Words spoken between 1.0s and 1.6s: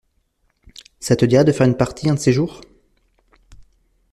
te dirait de